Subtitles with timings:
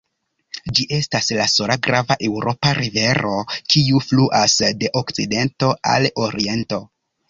[0.77, 3.37] Ĝi estas la sola grava eŭropa rivero,
[3.75, 6.87] kiu fluas de okcidento al oriento.